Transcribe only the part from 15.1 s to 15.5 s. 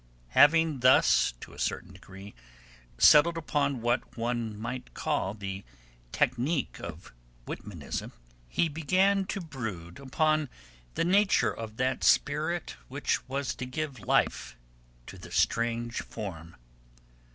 the